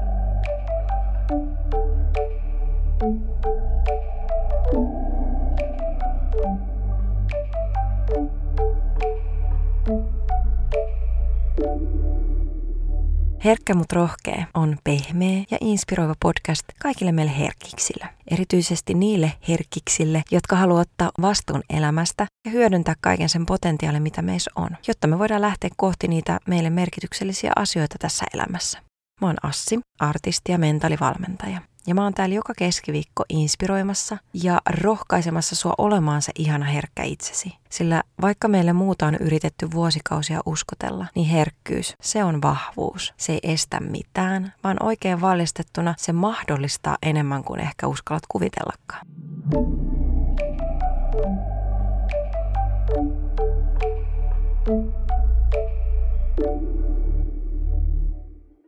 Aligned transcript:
Herkkä 13.46 13.76
mut 13.76 13.92
rohkea 13.92 14.46
on 14.54 14.78
pehmeä 14.84 15.44
ja 15.52 15.58
inspiroiva 15.62 16.14
podcast 16.22 16.64
kaikille 16.82 17.12
meille 17.12 17.38
herkiksille. 17.38 18.10
Erityisesti 18.32 18.94
niille 18.94 19.34
herkiksille, 19.48 20.24
jotka 20.32 20.56
haluavat 20.56 20.88
ottaa 20.88 21.12
vastuun 21.22 21.64
elämästä 21.70 22.26
ja 22.46 22.52
hyödyntää 22.52 22.96
kaiken 23.02 23.30
sen 23.30 23.46
potentiaalin, 23.46 24.04
mitä 24.04 24.22
meissä 24.22 24.52
on, 24.56 24.70
jotta 24.88 25.08
me 25.08 25.20
voidaan 25.20 25.42
lähteä 25.42 25.70
kohti 25.78 26.08
niitä 26.08 26.40
meille 26.48 26.70
merkityksellisiä 26.70 27.52
asioita 27.56 27.96
tässä 28.00 28.26
elämässä. 28.34 28.80
Mä 29.22 29.28
oon 29.28 29.38
Assi, 29.44 29.80
artisti 30.00 30.52
ja 30.52 30.58
mentaalivalmentaja. 30.58 31.62
Ja 31.92 31.96
mä 31.96 32.04
oon 32.04 32.14
täällä 32.14 32.36
joka 32.36 32.54
keskiviikko 32.58 33.24
inspiroimassa 33.30 34.18
ja 34.34 34.62
rohkaisemassa 34.70 35.56
sua 35.56 35.74
olemaan 35.78 36.22
se 36.22 36.32
ihana 36.40 36.66
herkkä 36.66 37.04
itsesi. 37.04 37.54
Sillä 37.70 38.04
vaikka 38.22 38.48
meille 38.48 38.74
muuta 38.74 39.08
on 39.08 39.16
yritetty 39.16 39.72
vuosikausia 39.72 40.42
uskotella, 40.46 41.06
niin 41.16 41.28
herkkyys, 41.28 41.96
se 42.02 42.24
on 42.24 42.42
vahvuus. 42.42 43.14
Se 43.18 43.34
ei 43.34 43.40
estä 43.44 43.80
mitään, 43.80 44.54
vaan 44.64 44.78
oikein 44.84 45.22
valistettuna 45.22 45.96
se 45.98 46.14
mahdollistaa 46.14 46.98
enemmän 47.04 47.44
kuin 47.44 47.60
ehkä 47.60 47.88
uskallat 47.88 48.24
kuvitellakaan. 48.28 49.08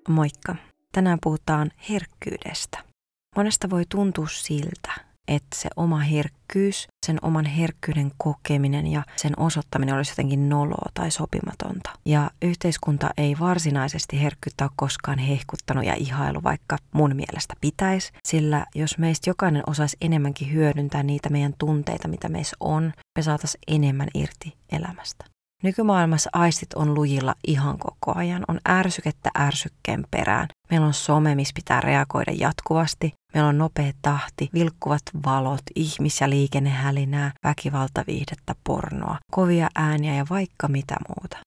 Moikka! 0.09 0.55
Tänään 0.92 1.20
puhutaan 1.23 1.72
herkkyydestä. 1.90 2.92
Monesta 3.36 3.70
voi 3.70 3.84
tuntua 3.89 4.28
siltä, 4.30 4.92
että 5.28 5.58
se 5.58 5.70
oma 5.76 6.00
herkkyys, 6.00 6.88
sen 7.06 7.20
oman 7.22 7.45
herkkyyden 7.45 8.12
kokeminen 8.17 8.88
ja 8.88 9.03
sen 9.16 9.39
osoittaminen 9.39 9.95
olisi 9.95 10.12
jotenkin 10.12 10.50
noloa 10.50 10.89
tai 10.94 11.12
sopimatonta. 11.12 11.89
Ja 12.06 12.31
yhteiskunta 12.42 13.09
ei 13.17 13.36
varsinaisesti 13.39 14.22
herkkyyttä 14.22 14.64
ole 14.64 14.72
koskaan 14.76 15.20
hehkuttanut 15.20 15.86
ja 15.86 15.94
ihailu, 15.95 16.44
vaikka 16.44 16.78
mun 16.92 17.16
mielestä 17.16 17.54
pitäisi, 17.61 18.11
sillä 18.28 18.66
jos 18.76 18.98
meistä 18.98 19.30
jokainen 19.30 19.64
osaisi 19.67 19.98
enemmänkin 20.02 20.54
hyödyntää 20.54 21.04
niitä 21.04 21.30
meidän 21.30 21.54
tunteita, 21.58 22.08
mitä 22.08 22.30
meissä 22.30 22.58
on, 22.59 22.94
me 23.17 23.23
saataisiin 23.23 23.61
enemmän 23.67 24.08
irti 24.14 24.54
elämästä. 24.72 25.33
Nykymaailmassa 25.64 26.30
aistit 26.33 26.73
on 26.73 26.94
lujilla 26.94 27.36
ihan 27.47 27.78
koko 27.78 28.19
ajan. 28.19 28.44
On 28.47 28.59
ärsykettä 28.69 29.30
ärsykkeen 29.39 30.03
perään. 30.11 30.47
Meillä 30.70 30.88
on 30.88 30.94
some, 30.94 31.36
missä 31.36 31.53
pitää 31.55 31.81
reagoida 31.81 32.31
jatkuvasti. 32.31 33.14
Meillä 33.33 33.50
on 33.50 33.58
nopea 33.58 33.92
tahti, 34.02 34.50
vilkkuvat 34.53 35.02
valot, 35.25 35.61
ihmis- 35.75 36.22
ja 36.22 36.30
liikennehälinää, 36.30 37.31
väkivaltaviihdettä, 37.44 38.55
pornoa, 38.64 39.17
kovia 39.31 39.70
ääniä 39.75 40.16
ja 40.16 40.25
vaikka 40.30 40.67
mitä 40.67 40.95
muuta. 41.08 41.38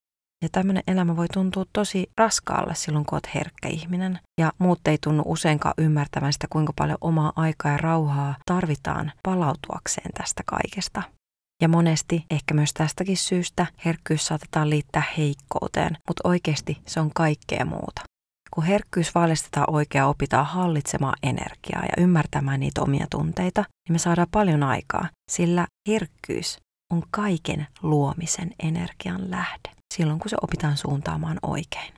Ja 0.42 0.48
tämmöinen 0.52 0.82
elämä 0.86 1.16
voi 1.16 1.28
tuntua 1.28 1.64
tosi 1.72 2.06
raskaalle 2.16 2.74
silloin, 2.74 3.06
kun 3.06 3.16
olet 3.16 3.34
herkkä 3.34 3.68
ihminen. 3.68 4.18
Ja 4.40 4.52
muut 4.58 4.88
ei 4.88 4.98
tunnu 5.04 5.22
useinkaan 5.26 5.74
ymmärtävän 5.78 6.32
sitä, 6.32 6.46
kuinka 6.50 6.72
paljon 6.76 6.98
omaa 7.00 7.32
aikaa 7.36 7.72
ja 7.72 7.78
rauhaa 7.78 8.36
tarvitaan 8.46 9.12
palautuakseen 9.22 10.10
tästä 10.14 10.42
kaikesta. 10.46 11.02
Ja 11.62 11.68
monesti, 11.68 12.24
ehkä 12.30 12.54
myös 12.54 12.72
tästäkin 12.74 13.16
syystä, 13.16 13.66
herkkyys 13.84 14.26
saatetaan 14.26 14.70
liittää 14.70 15.02
heikkouteen, 15.18 15.96
mutta 16.08 16.28
oikeasti 16.28 16.78
se 16.86 17.00
on 17.00 17.10
kaikkea 17.14 17.64
muuta. 17.64 18.02
Kun 18.50 18.64
herkkyys 18.64 19.14
valistetaan 19.14 19.74
oikein 19.74 20.04
opitaan 20.04 20.46
hallitsemaan 20.46 21.18
energiaa 21.22 21.82
ja 21.82 22.02
ymmärtämään 22.02 22.60
niitä 22.60 22.82
omia 22.82 23.06
tunteita, 23.10 23.60
niin 23.60 23.94
me 23.94 23.98
saadaan 23.98 24.28
paljon 24.30 24.62
aikaa, 24.62 25.08
sillä 25.30 25.66
herkkyys 25.88 26.58
on 26.92 27.02
kaiken 27.10 27.66
luomisen 27.82 28.50
energian 28.62 29.30
lähde, 29.30 29.70
silloin 29.94 30.18
kun 30.18 30.30
se 30.30 30.36
opitaan 30.42 30.76
suuntaamaan 30.76 31.38
oikein. 31.42 31.94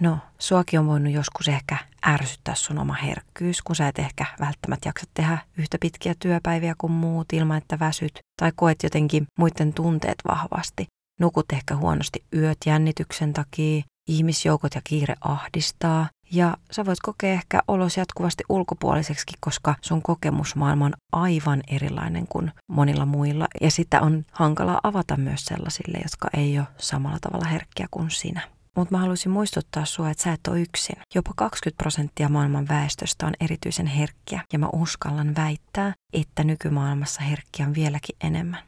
No, 0.00 0.18
suakin 0.38 0.80
on 0.80 0.86
voinut 0.86 1.12
joskus 1.12 1.48
ehkä 1.48 1.76
ärsyttää 2.06 2.54
sun 2.54 2.78
oma 2.78 2.94
herkkyys, 2.94 3.62
kun 3.62 3.76
sä 3.76 3.88
et 3.88 3.98
ehkä 3.98 4.26
välttämättä 4.40 4.88
jaksa 4.88 5.06
tehdä 5.14 5.38
yhtä 5.56 5.76
pitkiä 5.80 6.14
työpäiviä 6.18 6.74
kuin 6.78 6.92
muut 6.92 7.32
ilman, 7.32 7.58
että 7.58 7.78
väsyt, 7.78 8.18
tai 8.40 8.52
koet 8.56 8.82
jotenkin 8.82 9.26
muiden 9.38 9.72
tunteet 9.72 10.18
vahvasti. 10.28 10.86
Nukut 11.20 11.46
ehkä 11.52 11.76
huonosti 11.76 12.24
yöt 12.34 12.58
jännityksen 12.66 13.32
takia, 13.32 13.82
ihmisjoukot 14.08 14.74
ja 14.74 14.80
kiire 14.84 15.14
ahdistaa, 15.20 16.08
ja 16.32 16.56
sä 16.70 16.86
voit 16.86 17.00
kokea 17.02 17.32
ehkä 17.32 17.60
olos 17.68 17.96
jatkuvasti 17.96 18.44
ulkopuoliseksi, 18.48 19.24
koska 19.40 19.74
sun 19.80 20.02
kokemusmaailma 20.02 20.84
on 20.84 20.94
aivan 21.12 21.62
erilainen 21.68 22.26
kuin 22.28 22.52
monilla 22.70 23.06
muilla. 23.06 23.46
Ja 23.60 23.70
sitä 23.70 24.00
on 24.00 24.24
hankala 24.32 24.80
avata 24.82 25.16
myös 25.16 25.44
sellaisille, 25.44 25.98
jotka 25.98 26.28
ei 26.36 26.58
ole 26.58 26.66
samalla 26.78 27.18
tavalla 27.20 27.48
herkkiä 27.48 27.86
kuin 27.90 28.10
sinä. 28.10 28.57
Mutta 28.78 28.94
mä 28.94 28.98
haluaisin 28.98 29.32
muistuttaa 29.32 29.84
sua, 29.84 30.10
että 30.10 30.22
sä 30.22 30.32
et 30.32 30.46
ole 30.48 30.60
yksin. 30.60 30.96
Jopa 31.14 31.32
20 31.36 31.82
prosenttia 31.82 32.28
maailman 32.28 32.68
väestöstä 32.68 33.26
on 33.26 33.34
erityisen 33.40 33.86
herkkiä 33.86 34.40
ja 34.52 34.58
mä 34.58 34.68
uskallan 34.72 35.36
väittää, 35.36 35.92
että 36.12 36.44
nykymaailmassa 36.44 37.22
herkkiä 37.22 37.66
on 37.66 37.74
vieläkin 37.74 38.16
enemmän. 38.20 38.62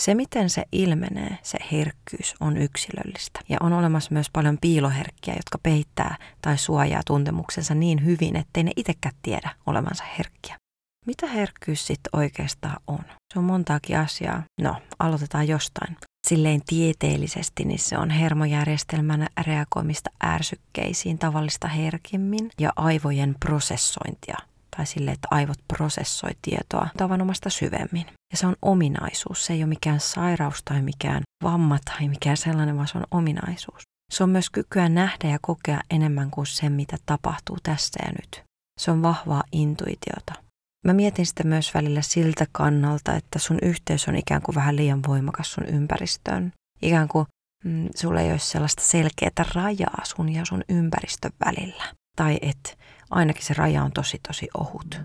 Se, 0.00 0.14
miten 0.14 0.50
se 0.50 0.64
ilmenee, 0.72 1.38
se 1.42 1.58
herkkyys, 1.72 2.34
on 2.40 2.56
yksilöllistä. 2.56 3.40
Ja 3.48 3.56
on 3.60 3.72
olemassa 3.72 4.12
myös 4.12 4.30
paljon 4.32 4.58
piiloherkkiä, 4.60 5.34
jotka 5.34 5.58
peittää 5.62 6.16
tai 6.42 6.58
suojaa 6.58 7.02
tuntemuksensa 7.06 7.74
niin 7.74 8.04
hyvin, 8.04 8.36
ettei 8.36 8.62
ne 8.64 8.72
itsekään 8.76 9.14
tiedä 9.22 9.50
olevansa 9.66 10.04
herkkiä. 10.18 10.56
Mitä 11.06 11.26
herkkyys 11.26 11.86
sitten 11.86 12.10
oikeastaan 12.12 12.76
on? 12.86 13.04
Se 13.32 13.38
on 13.38 13.44
montaakin 13.44 13.98
asiaa. 13.98 14.42
No, 14.60 14.76
aloitetaan 14.98 15.48
jostain 15.48 15.96
silleen 16.28 16.60
tieteellisesti, 16.66 17.64
niin 17.64 17.78
se 17.78 17.98
on 17.98 18.10
hermojärjestelmän 18.10 19.26
reagoimista 19.46 20.10
ärsykkeisiin 20.24 21.18
tavallista 21.18 21.68
herkimmin 21.68 22.50
ja 22.58 22.72
aivojen 22.76 23.36
prosessointia 23.40 24.36
tai 24.76 24.86
sille, 24.86 25.10
että 25.10 25.28
aivot 25.30 25.58
prosessoi 25.68 26.30
tietoa 26.42 26.88
tavanomasta 26.96 27.50
syvemmin. 27.50 28.06
Ja 28.32 28.36
se 28.36 28.46
on 28.46 28.56
ominaisuus, 28.62 29.46
se 29.46 29.52
ei 29.52 29.62
ole 29.62 29.68
mikään 29.68 30.00
sairaus 30.00 30.62
tai 30.62 30.82
mikään 30.82 31.22
vamma 31.42 31.78
tai 31.84 32.08
mikään 32.08 32.36
sellainen, 32.36 32.76
vaan 32.76 32.88
se 32.88 32.98
on 32.98 33.04
ominaisuus. 33.10 33.82
Se 34.12 34.24
on 34.24 34.30
myös 34.30 34.50
kykyä 34.50 34.88
nähdä 34.88 35.28
ja 35.28 35.38
kokea 35.40 35.80
enemmän 35.90 36.30
kuin 36.30 36.46
se, 36.46 36.68
mitä 36.68 36.96
tapahtuu 37.06 37.56
tässä 37.62 38.00
ja 38.06 38.12
nyt. 38.12 38.42
Se 38.80 38.90
on 38.90 39.02
vahvaa 39.02 39.42
intuitiota. 39.52 40.47
Mä 40.84 40.92
mietin 40.92 41.26
sitä 41.26 41.44
myös 41.44 41.74
välillä 41.74 42.02
siltä 42.02 42.46
kannalta, 42.52 43.14
että 43.14 43.38
sun 43.38 43.58
yhteys 43.62 44.08
on 44.08 44.16
ikään 44.16 44.42
kuin 44.42 44.54
vähän 44.54 44.76
liian 44.76 45.02
voimakas 45.08 45.52
sun 45.52 45.64
ympäristöön. 45.64 46.52
Ikään 46.82 47.08
kuin 47.08 47.26
mm, 47.64 47.88
sulla 47.96 48.20
ei 48.20 48.32
olisi 48.32 48.46
sellaista 48.46 48.82
selkeää 48.84 49.44
rajaa 49.54 50.04
sun 50.04 50.28
ja 50.28 50.44
sun 50.44 50.64
ympäristön 50.68 51.30
välillä. 51.44 51.84
Tai 52.16 52.38
että 52.42 52.70
ainakin 53.10 53.44
se 53.44 53.54
raja 53.54 53.82
on 53.82 53.92
tosi 53.92 54.18
tosi 54.28 54.48
ohut. 54.58 55.00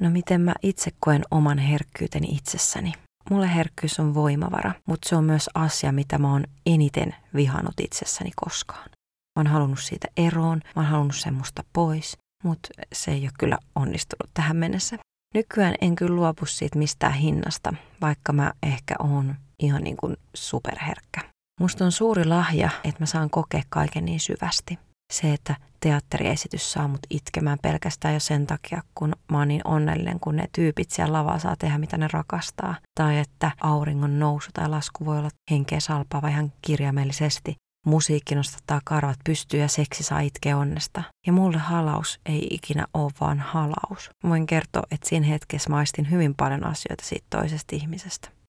No 0.00 0.10
miten 0.10 0.40
mä 0.40 0.54
itse 0.62 0.90
koen 1.00 1.22
oman 1.30 1.58
herkkyyteni 1.58 2.28
itsessäni? 2.28 2.92
Mulle 3.30 3.54
herkkyys 3.54 4.00
on 4.00 4.14
voimavara, 4.14 4.72
mutta 4.86 5.08
se 5.08 5.16
on 5.16 5.24
myös 5.24 5.50
asia, 5.54 5.92
mitä 5.92 6.18
mä 6.18 6.32
oon 6.32 6.44
eniten 6.66 7.14
vihannut 7.34 7.80
itsessäni 7.80 8.30
koskaan. 8.36 8.90
Mä 9.36 9.40
oon 9.40 9.46
halunnut 9.46 9.78
siitä 9.82 10.08
eroon, 10.16 10.60
mä 10.76 10.82
oon 10.82 10.90
halunnut 10.90 11.16
semmoista 11.16 11.64
pois, 11.72 12.18
mutta 12.44 12.68
se 12.92 13.10
ei 13.10 13.22
ole 13.22 13.30
kyllä 13.38 13.58
onnistunut 13.74 14.30
tähän 14.34 14.56
mennessä. 14.56 14.98
Nykyään 15.34 15.74
en 15.80 15.96
kyllä 15.96 16.16
luopu 16.16 16.46
siitä 16.46 16.78
mistään 16.78 17.12
hinnasta, 17.12 17.74
vaikka 18.00 18.32
mä 18.32 18.52
ehkä 18.62 18.94
oon 18.98 19.36
ihan 19.58 19.84
niin 19.84 19.96
kuin 19.96 20.16
superherkkä. 20.34 21.20
Musta 21.60 21.84
on 21.84 21.92
suuri 21.92 22.24
lahja, 22.24 22.70
että 22.84 23.02
mä 23.02 23.06
saan 23.06 23.30
kokea 23.30 23.62
kaiken 23.68 24.04
niin 24.04 24.20
syvästi 24.20 24.78
se, 25.12 25.32
että 25.32 25.56
teatteriesitys 25.80 26.72
saa 26.72 26.88
mut 26.88 27.00
itkemään 27.10 27.58
pelkästään 27.62 28.14
jo 28.14 28.20
sen 28.20 28.46
takia, 28.46 28.82
kun 28.94 29.12
mä 29.30 29.38
oon 29.38 29.48
niin 29.48 29.60
onnellinen, 29.64 30.20
kun 30.20 30.36
ne 30.36 30.44
tyypit 30.52 30.90
siellä 30.90 31.12
lavaa 31.12 31.38
saa 31.38 31.56
tehdä, 31.56 31.78
mitä 31.78 31.96
ne 31.96 32.08
rakastaa. 32.12 32.74
Tai 32.94 33.18
että 33.18 33.50
auringon 33.60 34.18
nousu 34.18 34.50
tai 34.54 34.68
lasku 34.68 35.04
voi 35.04 35.18
olla 35.18 35.30
henkeä 35.50 35.80
salpaava 35.80 36.28
ihan 36.28 36.52
kirjaimellisesti. 36.62 37.54
Musiikki 37.86 38.34
nostattaa 38.34 38.80
karvat 38.84 39.18
pystyy 39.24 39.60
ja 39.60 39.68
seksi 39.68 40.02
saa 40.02 40.20
itkeä 40.20 40.56
onnesta. 40.56 41.02
Ja 41.26 41.32
mulle 41.32 41.58
halaus 41.58 42.20
ei 42.26 42.46
ikinä 42.50 42.86
ole 42.94 43.12
vaan 43.20 43.38
halaus. 43.38 44.10
Voin 44.24 44.46
kertoa, 44.46 44.82
että 44.90 45.08
siinä 45.08 45.26
hetkessä 45.26 45.70
maistin 45.70 46.10
hyvin 46.10 46.34
paljon 46.34 46.66
asioita 46.66 47.04
siitä 47.04 47.26
toisesta 47.30 47.76
ihmisestä. 47.76 48.39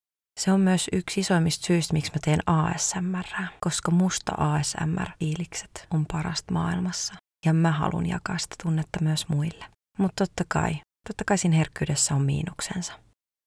Se 0.43 0.51
on 0.51 0.61
myös 0.61 0.87
yksi 0.93 1.19
isoimmista 1.19 1.65
syistä, 1.65 1.93
miksi 1.93 2.11
mä 2.11 2.19
teen 2.23 2.39
ASMR, 2.45 3.45
koska 3.59 3.91
musta 3.91 4.31
ASMR-fiilikset 4.37 5.87
on 5.93 6.05
parasta 6.11 6.53
maailmassa. 6.53 7.13
Ja 7.45 7.53
mä 7.53 7.71
haluan 7.71 8.05
jakaa 8.05 8.37
sitä 8.37 8.55
tunnetta 8.63 8.99
myös 9.01 9.29
muille. 9.29 9.65
Mutta 9.97 10.25
totta 10.25 10.43
kai, 10.47 10.81
Totta 11.07 11.23
kai 11.27 11.37
siinä 11.37 11.57
herkkyydessä 11.57 12.15
on 12.15 12.21
miinuksensa. 12.21 12.93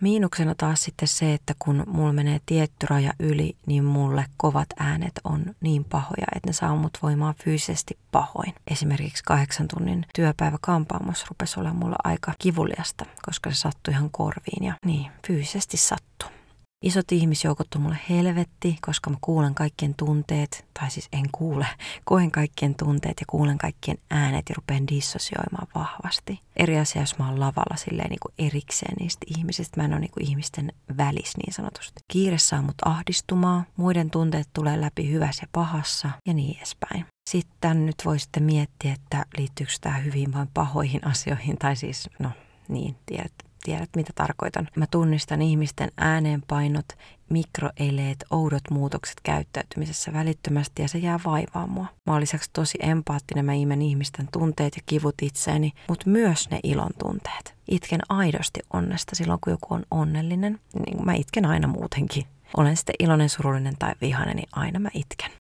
Miinuksena 0.02 0.55
taas 0.55 0.82
sitten 0.82 1.08
se, 1.08 1.35
että 1.35 1.55
kun 1.58 1.85
mulla 1.87 2.12
menee 2.12 2.41
tietty 2.46 2.87
raja 2.91 3.12
yli, 3.19 3.56
niin 3.67 3.85
mulle 3.85 4.26
kovat 4.37 4.69
äänet 4.79 5.20
on 5.25 5.55
niin 5.61 5.85
pahoja, 5.85 6.26
että 6.37 6.49
ne 6.49 6.52
saa 6.52 6.76
mut 6.76 6.99
voimaan 7.02 7.35
fyysisesti 7.44 7.99
pahoin. 8.12 8.55
Esimerkiksi 8.70 9.25
kahdeksan 9.25 9.69
tunnin 9.69 10.06
työpäivä 10.14 10.58
kampaamossa 10.61 11.26
rupesi 11.31 11.61
olla 11.61 11.73
mulla 11.73 11.97
aika 12.05 12.32
kivuliasta, 12.38 13.05
koska 13.23 13.50
se 13.50 13.56
sattui 13.56 13.93
ihan 13.93 14.11
korviin 14.11 14.64
ja 14.64 14.75
niin, 14.85 15.12
fyysisesti 15.26 15.76
sattuu. 15.76 16.44
Isot 16.84 17.12
ihmisjoukot 17.12 17.75
on 17.75 17.82
mulle 17.82 17.98
helvetti, 18.10 18.78
koska 18.86 19.10
mä 19.10 19.16
kuulen 19.20 19.54
kaikkien 19.54 19.94
tunteet, 19.94 20.64
tai 20.81 20.90
siis 20.90 21.08
en 21.12 21.28
kuule, 21.32 21.66
koen 22.04 22.31
kaikkien 22.31 22.75
tunteet 22.75 23.16
ja 23.20 23.26
kuulen 23.26 23.58
kaikkien 23.58 23.98
äänet 24.10 24.48
ja 24.48 24.54
rupean 24.54 24.88
dissosioimaan 24.88 25.66
vahvasti. 25.75 26.40
Eri 26.56 26.78
asia, 26.78 27.02
jos 27.02 27.19
mä 27.19 27.28
oon 27.28 27.40
lavalla 27.40 27.76
silleen 27.76 28.10
niin 28.10 28.20
kuin 28.20 28.34
erikseen 28.38 28.94
niistä 29.00 29.26
ihmisistä, 29.38 29.81
mä 29.81 29.84
en 29.84 29.92
ole 29.92 30.00
niin 30.00 30.10
kuin 30.10 30.28
ihmisten 30.28 30.72
välis 30.96 31.36
niin 31.36 31.52
sanotusti. 31.52 32.00
Kiire 32.08 32.38
saa 32.38 32.62
mut 32.62 32.82
ahdistumaan, 32.84 33.66
muiden 33.76 34.10
tunteet 34.10 34.48
tulee 34.52 34.80
läpi 34.80 35.10
hyvässä 35.10 35.42
ja 35.42 35.48
pahassa 35.52 36.10
ja 36.26 36.34
niin 36.34 36.56
edespäin. 36.56 37.06
Sitten 37.30 37.87
nyt 37.87 37.96
voi 38.04 38.19
sitten 38.19 38.42
miettiä, 38.42 38.92
että 38.92 39.26
liittyykö 39.38 39.72
tämä 39.80 39.96
hyvin 39.96 40.32
vain 40.32 40.48
pahoihin 40.54 41.06
asioihin, 41.06 41.58
tai 41.58 41.76
siis, 41.76 42.10
no 42.19 42.30
niin, 42.69 42.96
tiedät, 43.06 43.32
tiedät 43.64 43.90
mitä 43.96 44.12
tarkoitan. 44.14 44.69
Mä 44.76 44.87
tunnistan 44.90 45.43
ihmisten 45.43 45.90
ääneenpainot, 45.96 46.87
mikroeleet, 47.31 48.25
oudot 48.31 48.62
muutokset 48.70 49.20
käyttäytymisessä 49.22 50.12
välittömästi 50.12 50.82
ja 50.82 50.88
se 50.88 50.99
jää 50.99 51.20
vaivaa 51.25 51.66
mua. 51.66 51.87
Mä 52.06 52.12
oon 52.12 52.20
lisäksi 52.20 52.50
tosi 52.52 52.78
empaattinen, 52.82 53.44
mä 53.44 53.52
imen 53.52 53.82
ihmisten 53.82 54.28
tunteet 54.32 54.76
ja 54.76 54.82
kivut 54.87 55.14
itseeni, 55.22 55.72
mutta 55.88 56.11
myös 56.11 56.50
ne 56.50 56.61
ilon 56.62 56.90
tunteet. 56.99 57.55
Itken 57.69 58.00
aidosti 58.08 58.61
onnesta 58.72 59.16
silloin, 59.16 59.40
kun 59.44 59.52
joku 59.52 59.75
on 59.75 59.82
onnellinen. 59.90 60.61
Niin 60.87 61.05
mä 61.05 61.14
itken 61.14 61.46
aina 61.46 61.69
muutenkin. 61.69 62.25
Olen 62.56 62.76
sitten 62.76 62.94
iloinen, 62.99 63.28
surullinen 63.28 63.76
tai 63.78 63.94
vihainen, 64.00 64.37
niin 64.37 64.49
aina 64.52 64.78
mä 64.78 64.88
itken. 64.94 65.31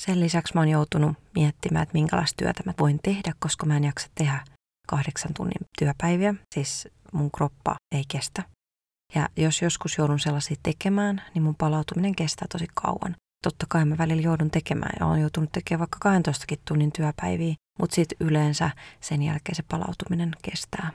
Sen 0.00 0.20
lisäksi 0.20 0.54
mä 0.54 0.60
oon 0.60 0.68
joutunut 0.68 1.16
miettimään, 1.34 1.82
että 1.82 1.92
minkälaista 1.92 2.36
työtä 2.36 2.62
mä 2.66 2.74
voin 2.80 2.98
tehdä, 3.02 3.32
koska 3.38 3.66
mä 3.66 3.76
en 3.76 3.84
jaksa 3.84 4.08
tehdä 4.14 4.44
kahdeksan 4.86 5.34
tunnin 5.34 5.68
työpäiviä. 5.78 6.34
Siis 6.54 6.88
mun 7.12 7.30
kroppa 7.30 7.74
ei 7.94 8.04
kestä. 8.08 8.42
Ja 9.14 9.28
jos 9.36 9.62
joskus 9.62 9.98
joudun 9.98 10.18
sellaisia 10.18 10.56
tekemään, 10.62 11.22
niin 11.34 11.42
mun 11.42 11.54
palautuminen 11.54 12.14
kestää 12.14 12.48
tosi 12.52 12.66
kauan. 12.74 13.16
Totta 13.44 13.66
kai 13.68 13.84
mä 13.84 13.98
välillä 13.98 14.22
joudun 14.22 14.50
tekemään 14.50 14.92
ja 15.00 15.06
olen 15.06 15.20
joutunut 15.20 15.52
tekemään 15.52 15.78
vaikka 15.78 15.98
12 16.00 16.46
tunnin 16.68 16.92
työpäiviä, 16.92 17.54
mutta 17.78 17.94
sitten 17.94 18.26
yleensä 18.26 18.70
sen 19.00 19.22
jälkeen 19.22 19.56
se 19.56 19.62
palautuminen 19.62 20.30
kestää 20.42 20.90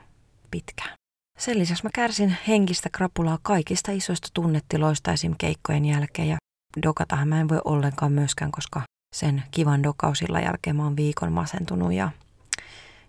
pitkään. 0.50 0.94
Sen 1.38 1.58
lisäksi 1.58 1.84
mä 1.84 1.90
kärsin 1.94 2.36
henkistä 2.48 2.88
krapulaa 2.92 3.38
kaikista 3.42 3.92
isoista 3.92 4.28
tunnetiloista 4.34 5.12
esim. 5.12 5.34
keikkojen 5.38 5.84
jälkeen 5.84 6.28
ja 6.28 6.36
dokatahan 6.82 7.28
mä 7.28 7.40
en 7.40 7.48
voi 7.48 7.60
ollenkaan 7.64 8.12
myöskään, 8.12 8.52
koska 8.52 8.82
sen 9.16 9.42
kivan 9.50 9.82
dokausilla 9.82 10.40
jälkeen 10.40 10.76
mä 10.76 10.84
oon 10.84 10.96
viikon 10.96 11.32
masentunut 11.32 11.92
ja 11.92 12.10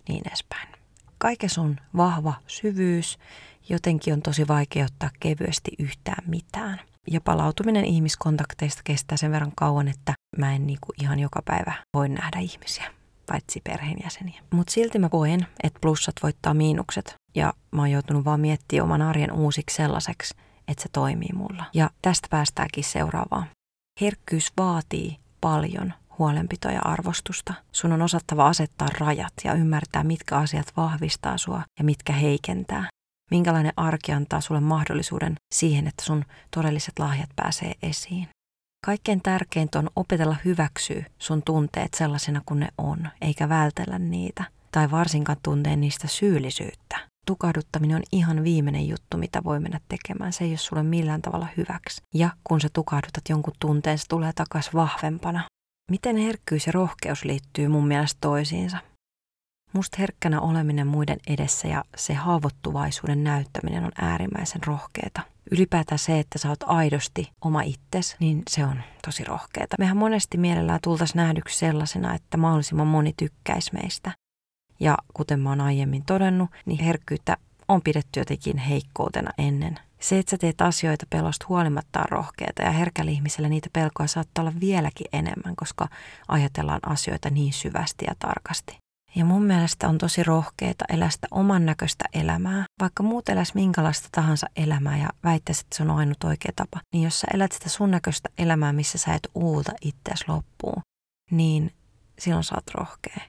niin 0.08 0.22
edespäin 0.28 0.77
kaikessa 1.18 1.60
on 1.60 1.76
vahva 1.96 2.34
syvyys, 2.46 3.18
jotenkin 3.68 4.14
on 4.14 4.22
tosi 4.22 4.48
vaikea 4.48 4.84
ottaa 4.84 5.10
kevyesti 5.20 5.70
yhtään 5.78 6.24
mitään. 6.26 6.80
Ja 7.10 7.20
palautuminen 7.20 7.84
ihmiskontakteista 7.84 8.82
kestää 8.84 9.16
sen 9.16 9.30
verran 9.30 9.52
kauan, 9.56 9.88
että 9.88 10.14
mä 10.36 10.54
en 10.54 10.66
niinku 10.66 10.86
ihan 11.02 11.18
joka 11.18 11.42
päivä 11.44 11.72
voi 11.94 12.08
nähdä 12.08 12.38
ihmisiä, 12.38 12.84
paitsi 13.26 13.60
perheenjäseniä. 13.64 14.42
Mutta 14.50 14.72
silti 14.72 14.98
mä 14.98 15.08
koen, 15.08 15.46
että 15.62 15.78
plussat 15.80 16.14
voittaa 16.22 16.54
miinukset. 16.54 17.14
Ja 17.34 17.52
mä 17.70 17.82
oon 17.82 17.90
joutunut 17.90 18.24
vaan 18.24 18.40
miettimään 18.40 18.84
oman 18.84 19.02
arjen 19.02 19.32
uusiksi 19.32 19.76
sellaiseksi, 19.76 20.34
että 20.68 20.82
se 20.82 20.88
toimii 20.92 21.32
mulla. 21.34 21.64
Ja 21.74 21.90
tästä 22.02 22.28
päästäänkin 22.30 22.84
seuraavaan. 22.84 23.46
Herkkyys 24.00 24.52
vaatii 24.58 25.16
paljon 25.40 25.94
huolenpitoa 26.18 26.72
ja 26.72 26.80
arvostusta. 26.84 27.54
Sun 27.72 27.92
on 27.92 28.02
osattava 28.02 28.48
asettaa 28.48 28.88
rajat 28.98 29.32
ja 29.44 29.54
ymmärtää, 29.54 30.04
mitkä 30.04 30.36
asiat 30.36 30.72
vahvistaa 30.76 31.38
sua 31.38 31.62
ja 31.78 31.84
mitkä 31.84 32.12
heikentää. 32.12 32.88
Minkälainen 33.30 33.72
arki 33.76 34.12
antaa 34.12 34.40
sulle 34.40 34.60
mahdollisuuden 34.60 35.34
siihen, 35.54 35.86
että 35.86 36.04
sun 36.04 36.24
todelliset 36.56 36.98
lahjat 36.98 37.30
pääsee 37.36 37.72
esiin. 37.82 38.28
Kaikkein 38.86 39.22
tärkeintä 39.22 39.78
on 39.78 39.90
opetella 39.96 40.36
hyväksyä 40.44 41.04
sun 41.18 41.42
tunteet 41.42 41.94
sellaisena 41.94 42.42
kuin 42.46 42.60
ne 42.60 42.68
on, 42.78 43.08
eikä 43.20 43.48
vältellä 43.48 43.98
niitä, 43.98 44.44
tai 44.72 44.90
varsinkaan 44.90 45.38
tunteen 45.42 45.80
niistä 45.80 46.08
syyllisyyttä. 46.08 47.08
Tukahduttaminen 47.26 47.96
on 47.96 48.02
ihan 48.12 48.44
viimeinen 48.44 48.88
juttu, 48.88 49.16
mitä 49.16 49.44
voi 49.44 49.60
mennä 49.60 49.80
tekemään. 49.88 50.32
Se 50.32 50.44
ei 50.44 50.50
ole 50.50 50.56
sulle 50.58 50.82
millään 50.82 51.22
tavalla 51.22 51.46
hyväksi. 51.56 52.00
Ja 52.14 52.30
kun 52.44 52.60
sä 52.60 52.68
tukahdutat 52.72 53.28
jonkun 53.28 53.54
tunteen, 53.60 53.98
se 53.98 54.04
tulee 54.08 54.32
takaisin 54.32 54.72
vahvempana. 54.74 55.44
Miten 55.90 56.16
herkkyys 56.16 56.66
ja 56.66 56.72
rohkeus 56.72 57.24
liittyy 57.24 57.68
mun 57.68 57.86
mielestä 57.86 58.18
toisiinsa? 58.20 58.78
Musta 59.72 59.96
herkkänä 59.98 60.40
oleminen 60.40 60.86
muiden 60.86 61.18
edessä 61.26 61.68
ja 61.68 61.84
se 61.96 62.14
haavoittuvaisuuden 62.14 63.24
näyttäminen 63.24 63.84
on 63.84 63.92
äärimmäisen 64.00 64.60
rohkeeta. 64.66 65.20
Ylipäätään 65.50 65.98
se, 65.98 66.18
että 66.18 66.38
sä 66.38 66.48
oot 66.48 66.62
aidosti 66.66 67.30
oma 67.44 67.62
itses, 67.62 68.16
niin 68.20 68.42
se 68.50 68.64
on 68.64 68.82
tosi 69.04 69.24
rohkeeta. 69.24 69.76
Mehän 69.78 69.96
monesti 69.96 70.38
mielellään 70.38 70.80
tultaisiin 70.82 71.16
nähdyksi 71.16 71.58
sellaisena, 71.58 72.14
että 72.14 72.36
mahdollisimman 72.36 72.86
moni 72.86 73.12
tykkäisi 73.16 73.70
meistä. 73.72 74.12
Ja 74.80 74.98
kuten 75.14 75.40
mä 75.40 75.48
oon 75.48 75.60
aiemmin 75.60 76.04
todennut, 76.04 76.50
niin 76.66 76.84
herkkyyttä 76.84 77.36
on 77.68 77.82
pidetty 77.82 78.20
jotenkin 78.20 78.58
heikkoutena 78.58 79.30
ennen 79.38 79.78
se, 80.00 80.18
että 80.18 80.30
sä 80.30 80.38
teet 80.38 80.60
asioita 80.60 81.06
pelosta 81.10 81.46
huolimatta 81.48 82.00
on 82.00 82.08
rohkeata 82.08 82.62
ja 82.62 82.70
herkällä 82.70 83.10
ihmisellä 83.10 83.48
niitä 83.48 83.68
pelkoja 83.72 84.06
saattaa 84.06 84.42
olla 84.42 84.60
vieläkin 84.60 85.06
enemmän, 85.12 85.56
koska 85.56 85.88
ajatellaan 86.28 86.80
asioita 86.86 87.30
niin 87.30 87.52
syvästi 87.52 88.04
ja 88.08 88.14
tarkasti. 88.18 88.76
Ja 89.14 89.24
mun 89.24 89.42
mielestä 89.42 89.88
on 89.88 89.98
tosi 89.98 90.22
rohkeata 90.22 90.84
elää 90.88 91.10
sitä 91.10 91.26
oman 91.30 91.66
näköistä 91.66 92.04
elämää. 92.12 92.64
Vaikka 92.80 93.02
muut 93.02 93.28
eläis 93.28 93.54
minkälaista 93.54 94.08
tahansa 94.12 94.46
elämää 94.56 94.98
ja 94.98 95.08
väittäisi, 95.24 95.60
että 95.60 95.76
se 95.76 95.82
on 95.82 95.90
ainut 95.90 96.24
oikea 96.24 96.52
tapa, 96.56 96.80
niin 96.92 97.04
jos 97.04 97.20
sä 97.20 97.26
elät 97.34 97.52
sitä 97.52 97.68
sun 97.68 97.90
näköistä 97.90 98.28
elämää, 98.38 98.72
missä 98.72 98.98
sä 98.98 99.14
et 99.14 99.28
uuta 99.34 99.72
itseäsi 99.80 100.24
loppuun, 100.28 100.82
niin 101.30 101.72
silloin 102.18 102.44
sä 102.44 102.54
oot 102.54 102.74
rohkea 102.74 103.20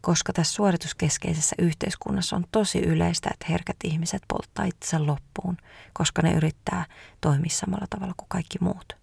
koska 0.00 0.32
tässä 0.32 0.54
suorituskeskeisessä 0.54 1.56
yhteiskunnassa 1.58 2.36
on 2.36 2.44
tosi 2.52 2.78
yleistä, 2.78 3.30
että 3.32 3.46
herkät 3.48 3.76
ihmiset 3.84 4.22
polttaa 4.28 4.64
itsensä 4.64 5.06
loppuun, 5.06 5.56
koska 5.92 6.22
ne 6.22 6.32
yrittää 6.32 6.84
toimia 7.20 7.50
samalla 7.50 7.86
tavalla 7.90 8.14
kuin 8.16 8.28
kaikki 8.28 8.58
muut. 8.60 8.96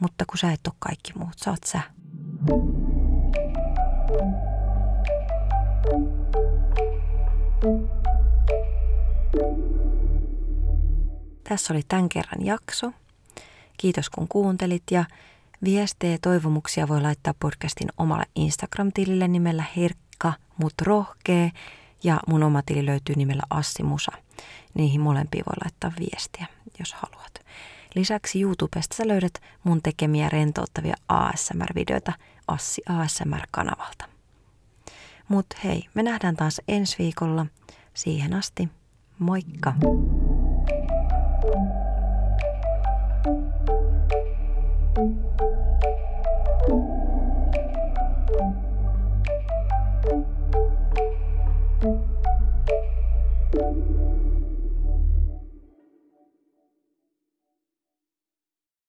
Mutta 0.00 0.24
kun 0.26 0.38
sä 0.38 0.52
et 0.52 0.66
ole 0.66 0.74
kaikki 0.78 1.12
muut, 1.18 1.34
sä 1.36 1.50
oot 1.50 1.64
sä. 1.66 1.80
Tässä 11.48 11.74
oli 11.74 11.82
tämän 11.88 12.08
kerran 12.08 12.46
jakso. 12.46 12.92
Kiitos 13.76 14.10
kun 14.10 14.28
kuuntelit 14.28 14.82
ja 14.90 15.04
viestejä 15.64 16.12
ja 16.12 16.18
toivomuksia 16.22 16.88
voi 16.88 17.00
laittaa 17.00 17.34
podcastin 17.40 17.88
omalle 17.98 18.24
Instagram-tilille 18.34 19.28
nimellä 19.28 19.64
Herkkä 19.76 20.07
raikka, 20.24 20.32
mutta 20.56 20.84
rohkea 20.84 21.50
ja 22.04 22.20
mun 22.26 22.42
oma 22.42 22.62
tili 22.62 22.86
löytyy 22.86 23.16
nimellä 23.16 23.42
Assi 23.50 23.82
Musa. 23.82 24.12
Niihin 24.74 25.00
molempiin 25.00 25.44
voi 25.46 25.56
laittaa 25.64 25.92
viestiä, 25.98 26.46
jos 26.78 26.94
haluat. 26.94 27.40
Lisäksi 27.94 28.40
YouTubesta 28.40 28.96
sä 28.96 29.08
löydät 29.08 29.32
mun 29.64 29.82
tekemiä 29.82 30.28
rentouttavia 30.28 30.94
ASMR-videoita 31.08 32.12
Assi 32.48 32.82
ASMR-kanavalta. 32.88 34.04
Mut 35.28 35.46
hei, 35.64 35.84
me 35.94 36.02
nähdään 36.02 36.36
taas 36.36 36.60
ensi 36.68 36.96
viikolla. 36.98 37.46
Siihen 37.94 38.34
asti, 38.34 38.68
moikka! 39.18 39.74
thank 41.40 41.54
you 41.54 41.87